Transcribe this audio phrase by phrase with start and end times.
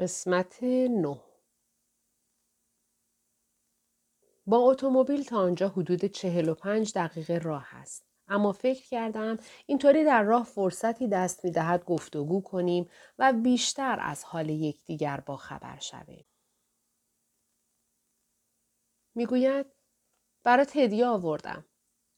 [0.00, 1.20] قسمت نه
[4.46, 8.06] با اتومبیل تا آنجا حدود چهل و پنج دقیقه راه است.
[8.28, 9.36] اما فکر کردم
[9.66, 15.36] اینطوری در راه فرصتی دست می دهد گفتگو کنیم و بیشتر از حال یکدیگر با
[15.36, 16.26] خبر شویم.
[19.14, 19.66] می‌گوید
[20.44, 21.64] برات هدیه آوردم.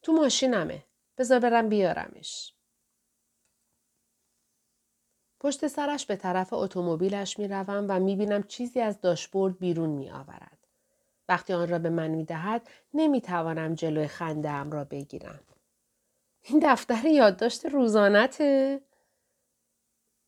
[0.03, 0.85] تو ماشینمه.
[1.19, 2.52] بذار برم بیارمش.
[5.43, 10.11] پشت سرش به طرف اتومبیلش می روم و می بینم چیزی از داشبورد بیرون می
[10.11, 10.59] آورد.
[11.29, 15.41] وقتی آن را به من می دهد نمی توانم جلوی خنده ام را بگیرم.
[16.43, 18.81] این دفتر یادداشت روزانته؟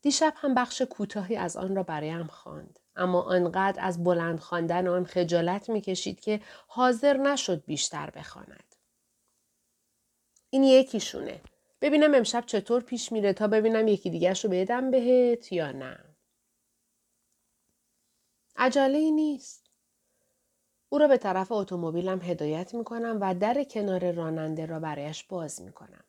[0.03, 5.05] دیشب هم بخش کوتاهی از آن را برایم خواند اما آنقدر از بلند خواندن آن
[5.05, 8.75] خجالت می‌کشید که حاضر نشد بیشتر بخواند
[10.51, 11.41] این یکیشونه
[11.85, 16.05] ببینم امشب چطور پیش میره تا ببینم یکی دیگه رو بدم بهت یا نه.
[18.57, 19.71] عجله ای نیست.
[20.89, 25.63] او را به طرف اتومبیلم هدایت می کنم و در کنار راننده را برایش باز
[25.63, 26.05] می کنم.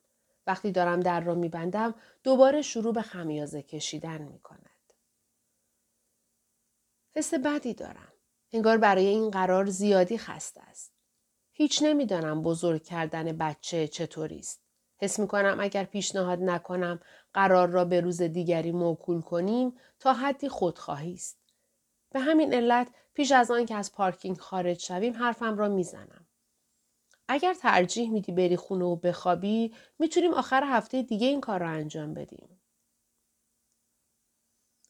[0.48, 4.94] وقتی دارم در را می بندم دوباره شروع به خمیازه کشیدن می کند.
[7.16, 8.14] حس بدی دارم.
[8.52, 10.94] انگار برای این قرار زیادی خسته است.
[11.52, 14.65] هیچ نمی‌دانم بزرگ کردن بچه چطوری است.
[14.98, 17.00] حس می کنم اگر پیشنهاد نکنم
[17.34, 21.38] قرار را به روز دیگری موکول کنیم تا حدی خودخواهی است.
[22.10, 26.28] به همین علت پیش از آن که از پارکینگ خارج شویم حرفم را می‌زنم.
[27.28, 32.14] اگر ترجیح میدی بری خونه و بخوابی می‌تونیم آخر هفته دیگه این کار را انجام
[32.14, 32.62] بدیم.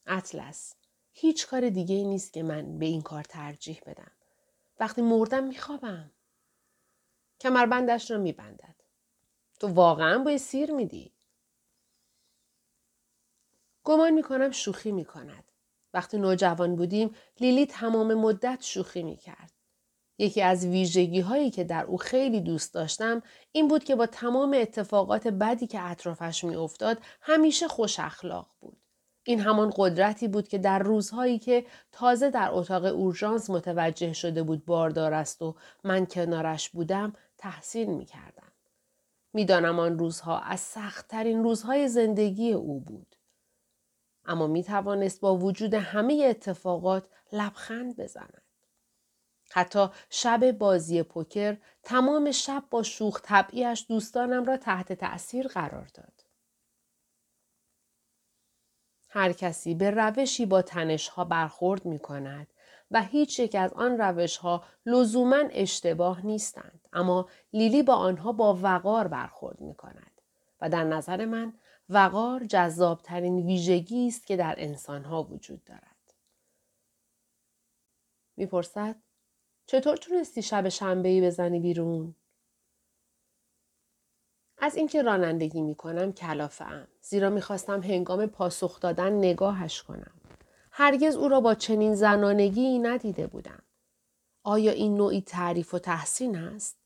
[0.06, 0.74] اطلس
[1.12, 4.12] هیچ کار دیگه نیست که من به این کار ترجیح بدم.
[4.80, 6.10] وقتی مردم میخوابم.
[7.40, 8.75] کمربندش را میبندد.
[9.60, 11.12] تو واقعا باید سیر میدی؟
[13.84, 15.52] گمان می‌کنم شوخی می‌کند.
[15.94, 19.52] وقتی نوجوان بودیم لیلی تمام مدت شوخی می‌کرد.
[20.18, 24.54] یکی از ویژگی هایی که در او خیلی دوست داشتم این بود که با تمام
[24.54, 28.76] اتفاقات بدی که اطرافش میافتاد همیشه خوش اخلاق بود.
[29.24, 34.64] این همان قدرتی بود که در روزهایی که تازه در اتاق اورژانس متوجه شده بود
[34.64, 38.45] باردار است و من کنارش بودم تحسین می کردم.
[39.36, 43.16] می‌دانم آن روزها از سختترین روزهای زندگی او بود.
[44.24, 48.42] اما می توانست با وجود همه اتفاقات لبخند بزند.
[49.50, 56.22] حتی شب بازی پوکر تمام شب با شوخ طبعیش دوستانم را تحت تأثیر قرار داد.
[59.08, 62.52] هر کسی به روشی با تنشها برخورد می کند
[62.90, 68.58] و هیچ یک از آن روش ها لزوما اشتباه نیستند اما لیلی با آنها با
[68.62, 70.20] وقار برخورد می کند
[70.60, 71.52] و در نظر من
[71.88, 76.14] وقار جذابترین ویژگی است که در انسان ها وجود دارد.
[78.36, 78.96] می‌پرسد
[79.66, 82.14] چطور تونستی شب شنبه بزنی بیرون؟
[84.58, 90.15] از اینکه رانندگی می کنم کلافه زیرا می‌خواستم هنگام پاسخ دادن نگاهش کنم.
[90.78, 93.62] هرگز او را با چنین زنانگی ندیده بودم.
[94.42, 96.78] آیا این نوعی تعریف و تحسین است؟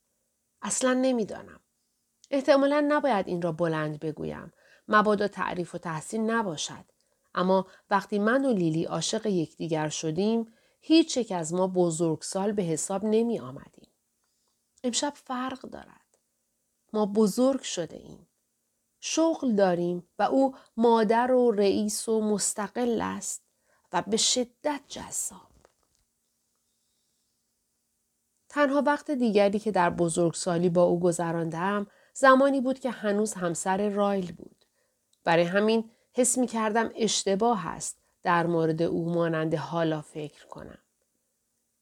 [0.62, 1.60] اصلا نمی‌دانم.
[2.30, 4.52] احتمالا نباید این را بلند بگویم.
[4.88, 6.84] مبادا تعریف و تحسین نباشد.
[7.34, 13.04] اما وقتی من و لیلی عاشق یکدیگر شدیم هیچ یک از ما بزرگسال به حساب
[13.04, 13.90] نمی آمدیم.
[14.84, 16.18] امشب فرق دارد.
[16.92, 18.28] ما بزرگ شده ایم.
[19.00, 23.49] شغل داریم و او مادر و رئیس و مستقل است
[23.92, 25.50] و به شدت جذاب.
[28.48, 34.32] تنها وقت دیگری که در بزرگسالی با او گذراندم زمانی بود که هنوز همسر رایل
[34.32, 34.64] بود.
[35.24, 40.78] برای همین حس می کردم اشتباه است در مورد او مانند حالا فکر کنم.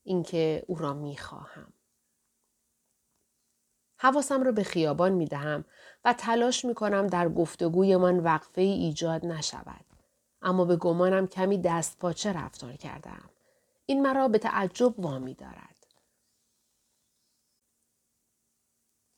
[0.02, 1.72] اینکه او را می خواهم.
[3.96, 5.64] حواسم را به خیابان می دهم
[6.04, 9.87] و تلاش می کنم در گفتگویمان وقفه ای ایجاد نشود.
[10.42, 13.30] اما به گمانم کمی دست پاچه رفتار کردم.
[13.86, 15.86] این مرا به تعجب وامی دارد.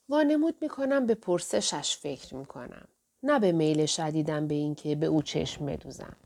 [0.09, 2.87] وانمود می کنم به پرسشش فکر می کنم.
[3.23, 6.17] نه به میل شدیدم به اینکه به او چشم بدوزم.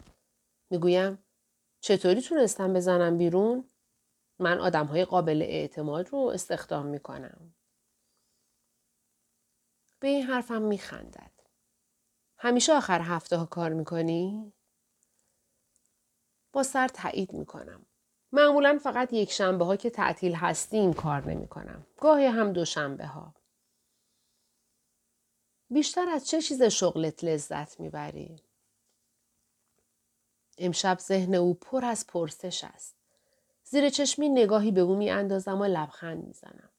[0.70, 1.24] می‌گویم
[1.80, 3.70] چطوری تونستم بزنم بیرون؟
[4.40, 7.56] من آدم های قابل اعتماد رو استخدام می کنم.
[10.00, 11.32] به این حرفم می خندد.
[12.38, 14.54] همیشه آخر هفته ها کار می کنی؟
[16.56, 17.86] با سر تایید می کنم.
[18.32, 21.86] معمولا فقط یک شنبه ها که تعطیل هستیم کار نمی کنم.
[21.98, 23.34] گاهی هم دو شنبه ها.
[25.70, 28.42] بیشتر از چه چیز شغلت لذت می‌بری؟
[30.58, 32.96] امشب ذهن او پر از پرسش است.
[33.64, 36.70] زیر چشمی نگاهی به او می اندازم و لبخند می زنم.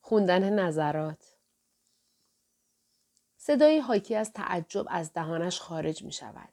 [0.00, 1.34] خوندن نظرات.
[3.36, 6.52] صدایی حاکی از تعجب از دهانش خارج می شود.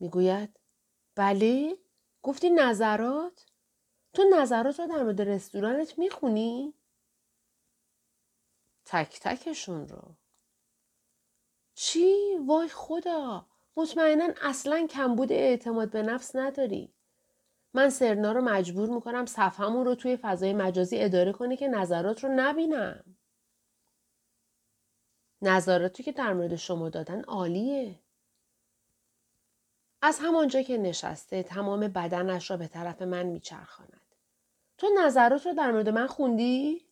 [0.00, 0.59] می گوید
[1.20, 1.76] بله؟
[2.22, 3.46] گفتی نظرات؟
[4.12, 6.74] تو نظرات رو در مورد رستورانت می خونی؟
[8.84, 10.14] تک تکشون رو.
[11.74, 13.46] چی؟ وای خدا!
[13.76, 16.94] مطمئنا اصلا کمبود اعتماد به نفس نداری.
[17.74, 22.30] من سرنا رو مجبور می‌کنم صفحمون رو توی فضای مجازی اداره کنه که نظرات رو
[22.36, 23.16] نبینم.
[25.42, 28.00] نظراتی که در مورد شما دادن عالیه.
[30.02, 34.14] از همانجا که نشسته تمام بدنش را به طرف من میچرخاند.
[34.78, 36.86] تو نظرات رو در مورد من خوندی؟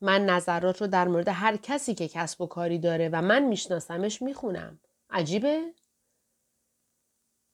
[0.00, 4.22] من نظرات رو در مورد هر کسی که کسب و کاری داره و من میشناسمش
[4.22, 4.80] می‌خونم.
[5.10, 5.74] عجیبه؟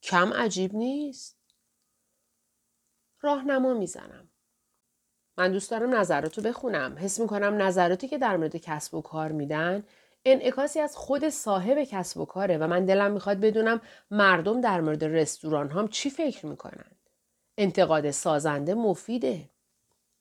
[0.03, 1.39] کم عجیب نیست.
[3.21, 4.31] راهنما می‌زنم.
[5.37, 6.99] من دوست دارم نظراتو بخونم.
[6.99, 9.85] حس می‌کنم نظراتی که در مورد کسب و کار میدن
[10.33, 13.81] انعکاسی از خود صاحب کسب و کاره و من دلم می‌خواد بدونم
[14.11, 16.91] مردم در مورد رستوران هم چی فکر می‌کنن.
[17.59, 19.51] انتقاد سازنده مفیده.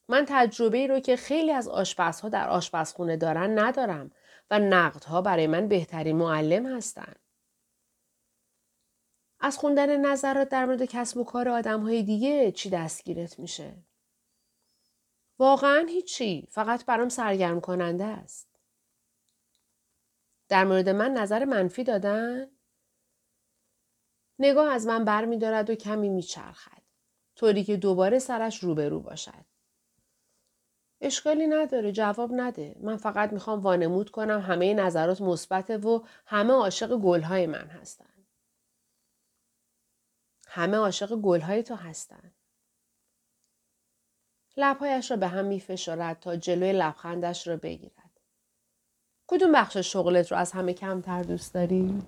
[0.09, 4.11] من تجربه ای رو که خیلی از آشپزها در آشپزخونه دارن ندارم
[4.51, 7.19] و نقدها برای من بهترین معلم هستند.
[9.39, 13.73] از خوندن نظرات در مورد کسب و کار آدم های دیگه چی دستگیرت میشه؟
[15.39, 16.47] واقعا هیچی.
[16.51, 18.56] فقط برام سرگرم کننده است.
[20.49, 22.47] در مورد من نظر منفی دادن؟
[24.39, 26.81] نگاه از من بر می دارد و کمی میچرخد.
[27.35, 29.45] طوری که دوباره سرش روبرو باشد.
[31.01, 36.97] اشکالی نداره جواب نده من فقط می‌خوام وانمود کنم همه نظرات مثبته و همه عاشق
[36.97, 38.13] گلهای من هستن
[40.47, 42.33] همه عاشق گلهای تو هستن
[44.57, 48.06] لبهایش را به هم میفشارد تا جلوی لبخندش را بگیرد
[49.27, 52.01] کدوم بخش شغلت رو از همه کمتر دوست داری؟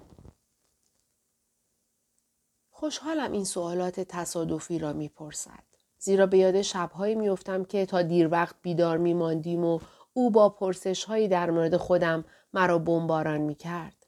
[2.70, 5.64] خوشحالم این سوالات تصادفی را می‌پرسد.
[5.98, 9.80] زیرا به یاد شبهایی میافتم که تا دیر وقت بیدار میماندیم و
[10.14, 14.08] او با پرسش هایی در مورد خودم مرا بمباران می‌کرد.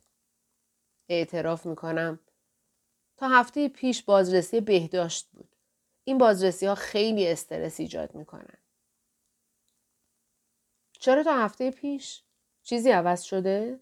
[1.09, 2.19] اعتراف می‌کنم
[3.17, 5.55] تا هفته پیش بازرسی بهداشت بود.
[6.03, 8.57] این بازرسی ها خیلی استرس ایجاد می‌کنن.
[10.99, 12.23] چرا تا هفته پیش؟
[12.63, 13.79] چیزی عوض شده؟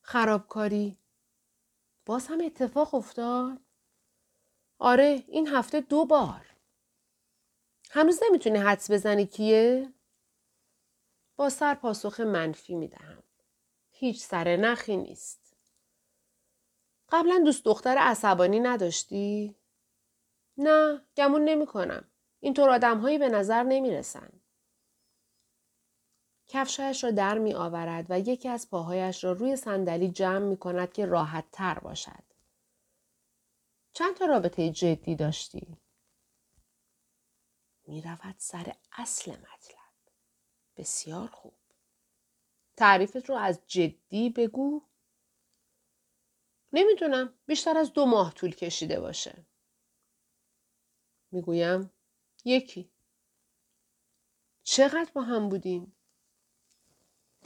[0.00, 0.98] خرابکاری.
[2.06, 3.60] باز هم اتفاق افتاد؟
[4.78, 6.46] آره این هفته دو بار.
[7.90, 9.92] هنوز نمی‌تونی حدس بزنی کیه؟
[11.36, 13.22] با سر پاسخ منفی می‌دهم.
[13.90, 15.56] هیچ سر نخی نیست.
[17.08, 19.56] قبلا دوست دختر عصبانی نداشتی؟
[20.58, 22.08] نه گمون نمی کنم.
[22.40, 24.40] اینطور آدم هایی به نظر نمی رسن.
[26.48, 30.92] کفشایش را در می آورد و یکی از پاهایش را روی صندلی جمع می کند
[30.92, 32.24] که راحت تر باشد.
[33.92, 35.76] چند تا رابطه جدی داشتی؟
[37.86, 39.76] می رود سر اصل مطلب.
[40.76, 41.54] بسیار خوب.
[42.76, 44.82] تعریفت رو از جدی بگو.
[46.72, 49.46] نمی‌دونم بیشتر از دو ماه طول کشیده باشه.
[51.30, 51.90] می‌گویم
[52.44, 52.90] یکی.
[54.62, 55.95] چقدر با هم بودیم؟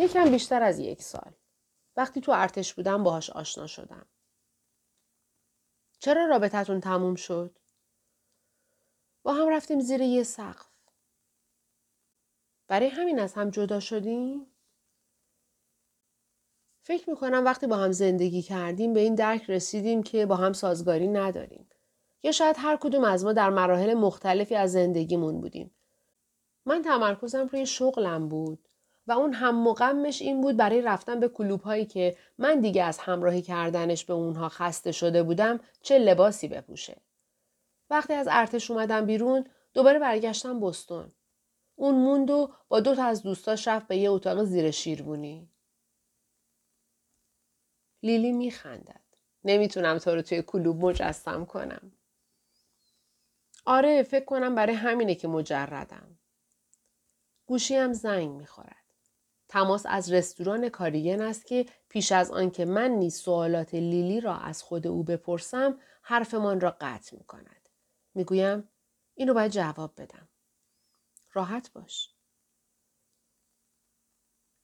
[0.00, 1.32] یکم بیشتر از یک سال.
[1.96, 4.06] وقتی تو ارتش بودم باهاش آشنا شدم.
[5.98, 7.58] چرا رابطتون تموم شد؟
[9.22, 10.66] با هم رفتیم زیر یه سقف.
[12.68, 14.46] برای همین از هم جدا شدیم؟
[16.82, 21.08] فکر می‌کنم وقتی با هم زندگی کردیم به این درک رسیدیم که با هم سازگاری
[21.08, 21.68] نداریم.
[22.22, 25.70] یا شاید هر کدوم از ما در مراحل مختلفی از زندگیمون بودیم.
[26.66, 28.69] من تمرکزم روی شغلم بود
[29.10, 32.98] و اون هم مقمش این بود برای رفتن به کلوب هایی که من دیگه از
[32.98, 36.96] همراهی کردنش به اونها خسته شده بودم چه لباسی بپوشه.
[37.90, 41.12] وقتی از ارتش اومدم بیرون دوباره برگشتم بستون.
[41.76, 45.48] اون موند و با دو تا از دوستاش رفت به یه اتاق زیر شیربونی.
[48.02, 49.00] لیلی میخندد.
[49.44, 51.92] نمی‌تونم تو رو توی کلوب مجسم کنم.
[53.64, 56.18] آره فکر کنم برای همینه که مجردم.
[57.46, 58.79] گوشیم زنگ می‌خورد.
[59.50, 64.62] تماس از رستوران کاریگن است که پیش از آنکه من نیز سوالات لیلی را از
[64.62, 67.68] خود او بپرسم حرفمان را قطع می کند.
[68.14, 68.68] می گویم
[69.14, 70.28] اینو باید جواب بدم.
[71.32, 72.10] راحت باش.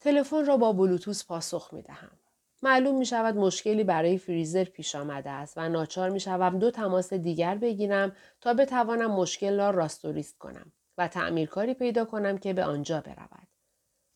[0.01, 2.19] تلفن را با بلوتوس پاسخ می دهم.
[2.63, 7.13] معلوم می شود مشکلی برای فریزر پیش آمده است و ناچار می شوم دو تماس
[7.13, 13.01] دیگر بگیرم تا بتوانم مشکل را راستوریست کنم و تعمیرکاری پیدا کنم که به آنجا
[13.01, 13.56] برود.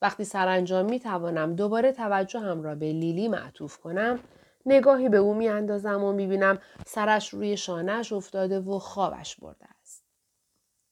[0.02, 4.21] وقتی سرانجام می توانم دوباره توجهم را به لیلی معطوف کنم
[4.66, 9.66] نگاهی به او می اندازم و می بینم سرش روی شانهش افتاده و خوابش برده
[9.80, 10.04] است.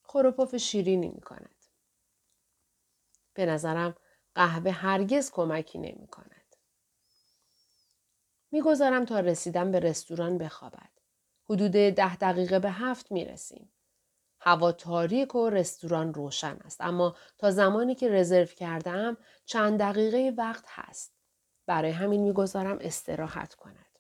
[0.03, 1.55] خوروپوف شیرینی می کند.
[3.35, 3.95] به نظرم
[4.35, 6.57] قهوه هرگز کمکی نمی کند.
[8.51, 10.91] می‌گذارم تا رسیدن به رستوران بخوابد.
[11.45, 13.73] حدود ده دقیقه به هفت می رسیم.
[14.41, 20.65] هوا تاریک و رستوران روشن است اما تا زمانی که رزرو کردم چند دقیقه وقت
[20.69, 21.15] هست.
[21.67, 23.99] برای همین می‌گذارم استراحت کند.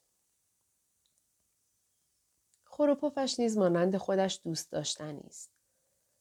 [2.64, 5.52] خوروپوفش نیز مانند خودش دوست داشتنی است.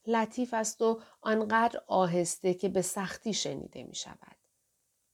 [0.07, 4.37] لطیف است و آنقدر آهسته که به سختی شنیده می شود.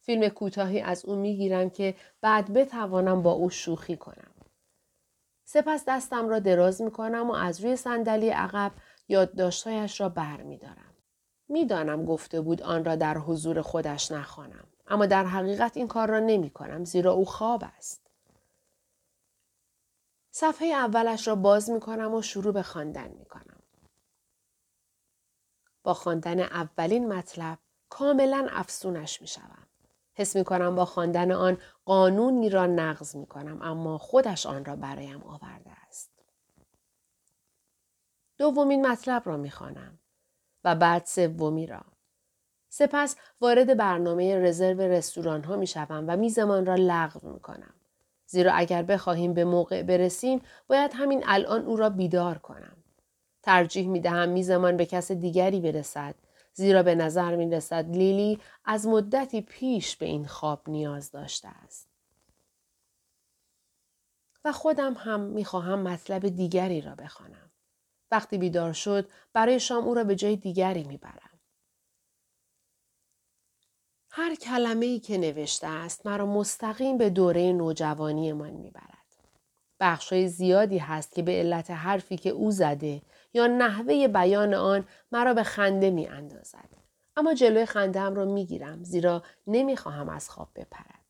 [0.02, 4.34] فیلم کوتاهی از او می گیرم که بعد بتوانم با او شوخی کنم.
[5.46, 8.72] سپس دستم را دراز می کنم و از روی صندلی عقب
[9.08, 10.94] یادداشتهایش را بر می دارم.
[11.48, 14.68] می‌دانم گفته بود آن را در حضور خودش نخوانم.
[14.88, 18.02] اما در حقیقت این کار را نمی کنم زیرا او خواب است.
[20.32, 23.60] صفحه اولش را باز می کنم و شروع به خواندن می کنم.
[25.84, 27.58] با خواندن اولین مطلب
[27.90, 29.68] کاملا افسونش می شوم.
[30.14, 34.76] حس می کنم با خواندن آن قانونی را نقض می کنم اما خودش آن را
[34.76, 35.83] برایم آورده.
[38.38, 40.00] دومین مطلب را می خوانم
[40.63, 41.82] و بعد سومی را.
[42.70, 47.74] سپس وارد برنامه رزرو رستوران ها می شوم و میزمان را لغو می کنم.
[48.25, 52.78] زیرا اگر بخواهیم به موقع برسیم باید همین الان او را بیدار کنم.
[53.44, 56.16] ترجیح می دهم میزمان به کس دیگری برسد
[56.54, 61.90] زیرا به نظر می رسد لیلی از مدتی پیش به این خواب نیاز داشته است.
[64.46, 67.52] و خودم هم می خواهم مطلب دیگری را بخوانم.
[68.13, 71.39] وقتی بیدار شد برای شام او را به جای دیگری می برم.
[74.12, 78.93] هر کلمه ای که نوشته است مرا مستقیم به دوره نوجوانی من می‌برد.
[79.79, 83.01] بخشای زیادی هست که به علت حرفی که او زده
[83.34, 86.70] یا نحوه بیان آن مرا به خنده می اندازد.
[87.15, 91.03] اما جلوی خنده هم را می گیرم زیرا نمی خواهم از خواب بپرد.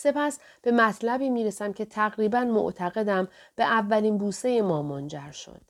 [0.00, 5.60] سپس به مطلبی می رسم که تقریبا معتقدم به اولین بوسه ما منجر شد.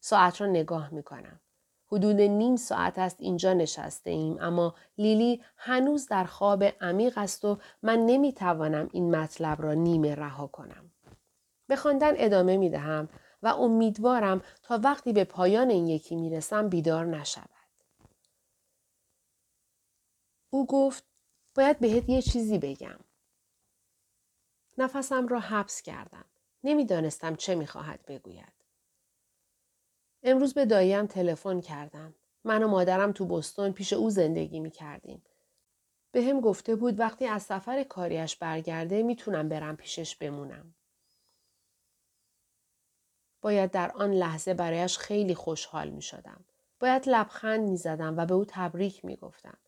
[0.00, 1.40] ساعت را نگاه می کنم.
[1.86, 7.58] حدود نیم ساعت است اینجا نشسته ایم اما لیلی هنوز در خواب عمیق است و
[7.82, 10.90] من نمی توانم این مطلب را نیمه رها کنم.
[11.66, 13.08] به خواندن ادامه می دهم
[13.42, 17.50] و امیدوارم تا وقتی به پایان این یکی می رسم بیدار نشود.
[20.50, 21.04] او گفت
[21.54, 22.98] باید بهت یه چیزی بگم.
[24.78, 26.24] نفسم را حبس کردم.
[26.64, 28.52] نمی‌دانستم چه می‌خواهد بگوید.
[30.22, 32.14] امروز به داییم تلفن کردم.
[32.44, 35.22] من و مادرم تو بستون پیش او زندگی می کردیم.
[36.12, 40.74] به هم گفته بود وقتی از سفر کاریش برگرده می‌تونم برم پیشش بمونم.
[43.40, 46.44] باید در آن لحظه برایش خیلی خوشحال می شدم.
[46.80, 49.58] باید لبخند می زدم و به او تبریک می گفتم.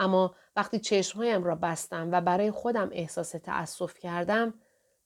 [0.00, 4.54] اما وقتی چشمهایم را بستم و برای خودم احساس تأسف کردم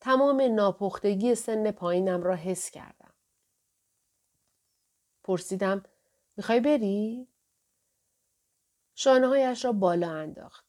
[0.01, 3.15] تمام ناپختگی سن پایینم را حس کردم.
[5.25, 5.83] پرسیدم
[6.37, 7.29] می‌خوای بری؟
[8.95, 10.65] شانههایش را بالا انداخت.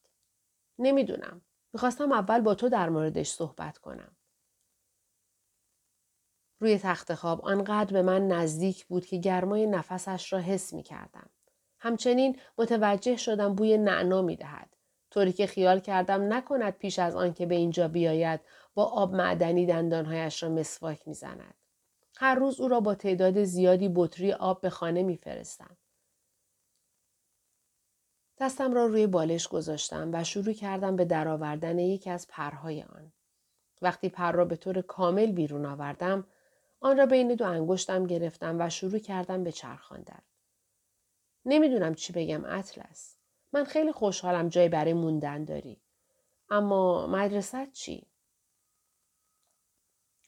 [0.78, 1.42] نمی‌دونم.
[1.72, 4.16] می‌خواستم اول با تو در موردش صحبت کنم.
[6.60, 11.30] روی تخت خواب آنقدر به من نزدیک بود که گرمای نفسش را حس می کردم.
[11.78, 14.76] همچنین متوجه شدم بوی نعنا می دهد.
[15.10, 18.40] طوری که خیال کردم نکند پیش از آن که به اینجا بیاید
[18.74, 21.54] با آب معدنی دندانهایش را مسواک می‌زند.
[22.16, 25.76] هر روز او را با تعداد زیادی بطری آب به خانه میفرستم.
[28.38, 33.12] دستم را روی بالش گذاشتم و شروع کردم به درآوردن یکی از پرهای آن.
[33.82, 36.26] وقتی پر را به طور کامل بیرون آوردم،
[36.80, 40.22] آن را بین دو انگشتم گرفتم و شروع کردم به چرخاندن.
[41.46, 43.16] نمی‌دونم چی بگم اطلس.
[43.52, 45.80] من خیلی خوشحالم جای برای موندن داری.
[46.50, 48.06] اما مدرسه چی؟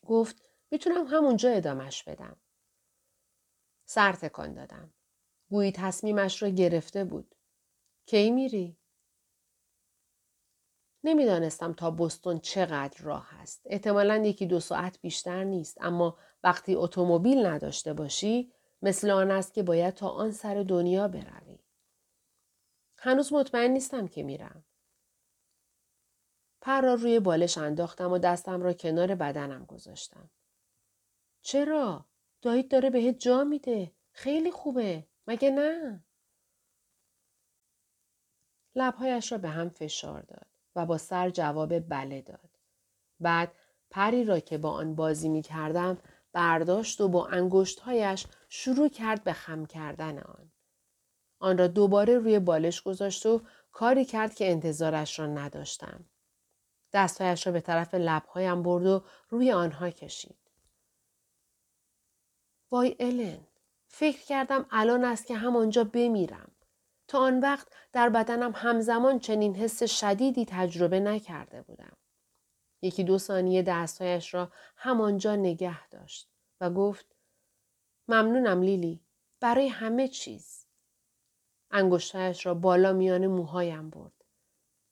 [0.07, 2.37] گفت می‌تونم همونجا ادامش بدم.
[3.85, 4.93] سر تکان دادم.
[5.51, 7.35] گویی تصمیمش را گرفته بود.
[8.07, 8.77] کی میری؟
[11.05, 13.63] نمی‌دانستم تا بستون چقدر راه است.
[13.65, 19.63] احتمالا یکی دو ساعت بیشتر نیست اما وقتی اتومبیل نداشته باشی مثل آن است که
[19.63, 21.59] باید تا آن سر دنیا بروی.
[22.99, 24.65] هنوز مطمئن نیستم که میرم.
[26.61, 30.31] پر را روی بالش انداختم و دستم را کنار بدنم گذاشتم.
[31.43, 32.05] چرا؟
[32.43, 33.93] دایید داره بهت جا میده.
[34.13, 35.07] خیلی خوبه.
[35.27, 36.05] مگه نه؟
[38.75, 42.59] لبهایش را به هم فشار داد و با سر جواب بله داد.
[43.21, 43.53] بعد
[43.91, 45.99] پری را که با آن بازی می کردم
[46.33, 50.53] برداشت و با انگشتهایش شروع کرد به خم کردن آن.
[51.39, 56.05] آن را دوباره روی بالش گذاشت و کاری کرد که انتظارش را نداشتم.
[56.93, 60.39] دستهایش را به طرف لبهایم برد و روی آنها کشید.
[62.71, 63.39] وای الن
[63.87, 66.51] فکر کردم الان است که همانجا بمیرم.
[67.09, 71.97] تا آن وقت در بدنم همزمان چنین حس شدیدی تجربه نکرده بودم.
[72.83, 77.18] یکی دو ثانیه دستهایش را همانجا نگه داشت و گفت
[78.09, 79.01] ممنونم لیلی
[79.41, 80.65] برای همه چیز.
[81.71, 84.25] انگشتهایش را بالا میان موهایم برد.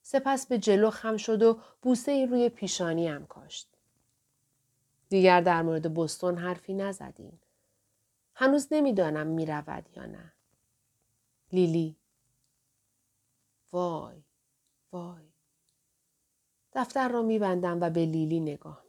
[0.02, 3.68] سپس به جلو خم شد و بوسه روی پیشانیم کاشت.
[5.08, 7.40] دیگر در مورد بستون حرفی نزدیم.
[8.34, 10.32] هنوز نمی‌دانم می رود یا نه.
[11.52, 11.96] لیلی
[13.72, 14.22] وای
[14.92, 15.24] وای
[16.72, 18.85] دفتر را میبندم و به لیلی نگاه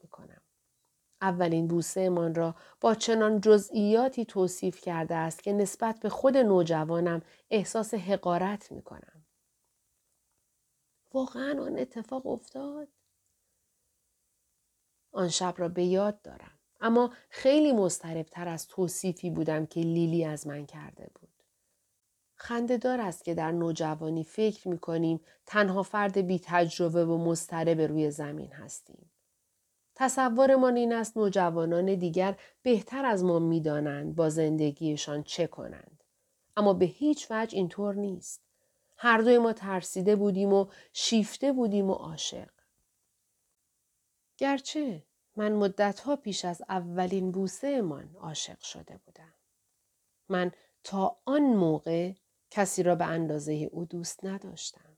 [1.22, 7.22] اولین بوسه من را با چنان جزئیاتی توصیف کرده است که نسبت به خود نوجوانم
[7.50, 9.26] احساس حقارت می‌کنم.
[11.14, 12.88] واقعا آن اتفاق افتاد؟
[15.12, 20.48] آن شب را به یاد دارم اما خیلی مضطربتر از توصیفی بودم که لیلی از
[20.48, 21.44] من کرده بود.
[22.36, 28.12] خندهدار است که در نوجوانی فکر می کنیم تنها فرد بی تجربه و مضطرب روی
[28.12, 29.12] زمین هستیم.
[30.00, 36.04] تصورمان این است نوجوانان دیگر بهتر از ما می‌دانند با زندگیشان چه کنند.
[36.58, 38.42] اما به هیچ وجه اینطور نیست.
[38.98, 42.50] هر دوی ما ترسیده بودیم و شیفته بودیم و عاشق.
[44.38, 45.04] گرچه
[45.36, 49.34] من مدتها پیش از اولین بوسه من عاشق شده بودم.
[50.30, 50.52] من
[50.84, 52.13] تا آن موقع
[52.50, 54.98] کسی را به اندازه او دوست نداشتم.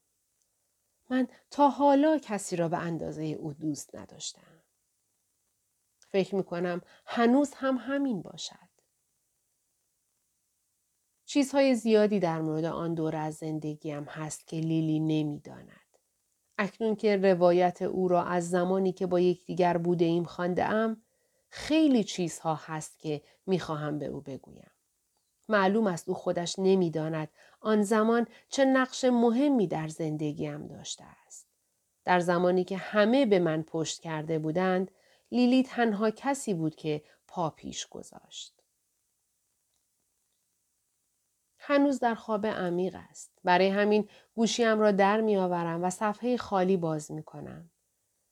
[1.10, 4.49] من تا حالا کسی را به اندازه او دوست نداشتم.
[6.12, 8.70] فکر می کنم هنوز هم همین باشد.
[11.26, 15.98] چیزهای زیادی در مورد آن دور از زندگیم هست که لیلی نمی‌داند.
[16.58, 21.02] اکنون که روایت او را از زمانی که با یکدیگر بوده ایم خانده ام،
[21.50, 24.72] خیلی چیزها هست که می‌خواهم به او بگویم.
[25.50, 27.30] معلوم است او خودش نمی‌داند
[27.62, 31.48] آن زمان چه نقش مهمی در زندگیم داشته است.
[32.06, 34.92] در زمانی که همه به من پشت کرده بودند،
[35.32, 38.60] لیلی تنها کسی بود که پا پیش گذاشت.
[41.58, 43.32] هنوز در خواب عمیق است.
[43.44, 47.70] برای همین گوشیم را در می آورم و صفحه خالی باز می کنم.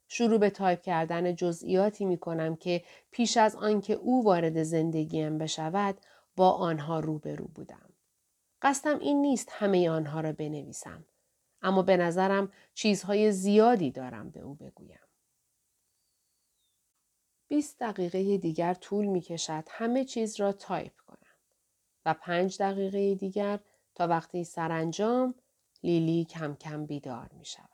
[0.07, 5.97] شروع به تایپ کردن جزئیاتی می کنم که پیش از آنکه او وارد زندگیم بشود
[6.35, 7.93] با آنها روبرو بودم.
[8.61, 11.05] قصدم این نیست همه آنها را بنویسم.
[11.61, 15.06] اما به نظرم چیزهای زیادی دارم به او بگویم.
[17.47, 21.17] 20 دقیقه دیگر طول می کشد همه چیز را تایپ کنم
[22.05, 23.59] و پنج دقیقه دیگر
[23.95, 25.35] تا وقتی سرانجام
[25.83, 27.69] لیلی کم کم بیدار می شود.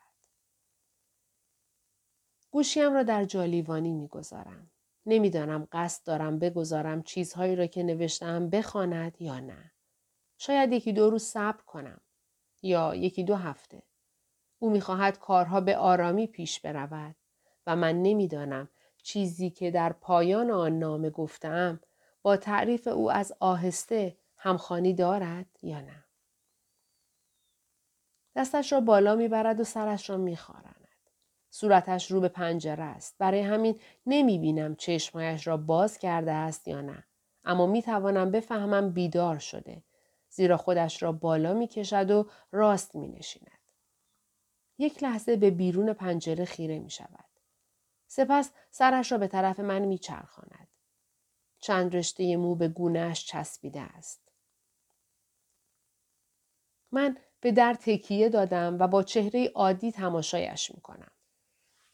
[2.52, 4.72] گوشیم را در جالیوانی می گذارم.
[5.06, 9.72] نمی‌دانم قصد دارم بگذارم چیزهایی را که نوشتم بخواند یا نه.
[10.38, 12.02] شاید یکی دو روز صبر کنم
[12.62, 13.84] یا یکی دو هفته.
[14.60, 17.16] او می‌خواهد کارها به آرامی پیش برود
[17.68, 18.70] و من نمی‌دانم
[19.04, 21.80] چیزی که در پایان آن نامه گفتم
[22.22, 26.04] با تعریف او از آهسته همخانی دارد یا نه.
[28.36, 30.88] دستش را بالا می‌برد و سرش را میخارد.
[31.50, 33.16] صورتش رو به پنجره است.
[33.18, 37.04] برای همین نمی بینم چشمایش را باز کرده است یا نه.
[37.44, 39.84] اما می توانم بفهمم بیدار شده.
[40.30, 43.60] زیرا خودش را بالا می کشد و راست می نشیند.
[44.78, 47.33] یک لحظه به بیرون پنجره خیره می شود.
[48.16, 50.68] سپس سرش را به طرف من می چرخاند.
[51.60, 54.32] چند رشته مو به گونهش چسبیده است.
[56.92, 61.12] من به در تکیه دادم و با چهره عادی تماشایش می کنم.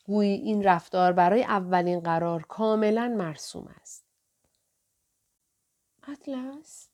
[0.05, 4.05] گویی این رفتار برای اولین قرار کاملا مرسوم است.
[6.07, 6.89] اطلس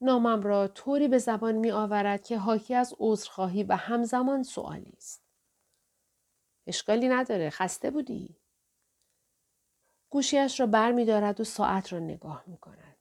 [0.00, 5.27] نامم را طوری به زبان می آورد که حاکی از عذرخواهی و همزمان سوالی است.
[6.68, 8.36] اشکالی نداره خسته بودی؟
[10.10, 12.96] گوشیش را بر می دارد و ساعت را نگاه می کند.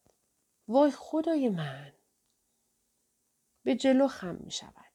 [0.67, 1.93] وای خدای من!
[3.63, 4.91] به جلو خم می شود.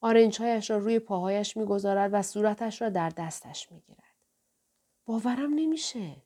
[0.00, 4.14] آرنجهایش را روی پاهایش می‌گذارد و صورتش را در دستش می‌گیرد.
[5.06, 6.16] باورم نمیشه.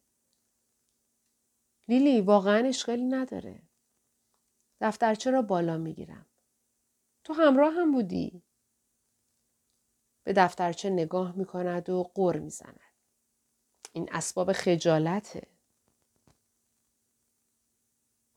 [1.89, 3.63] لیلی واقعا اشکالی نداره.
[4.81, 6.27] دفترچه را بالا می‌گیرم.
[7.25, 8.43] تو همراه هم بودی.
[10.25, 12.81] به دفترچه نگاه می کند و قر می زند.
[13.93, 15.47] این اسباب خجالته.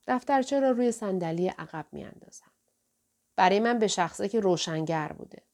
[0.06, 2.50] دفترچه را روی صندلی عقب می اندازم.
[3.36, 5.47] برای من به شخصه که روشنگر بوده.